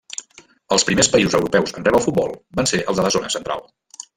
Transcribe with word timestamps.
Els 0.77 0.85
primers 0.87 1.09
països 1.15 1.35
europeus 1.39 1.75
en 1.75 1.87
rebre 1.89 1.99
al 2.01 2.05
futbol 2.07 2.33
van 2.61 2.73
ser 2.73 2.81
els 2.87 3.01
de 3.03 3.07
la 3.09 3.13
zona 3.19 3.31
central. 3.37 3.67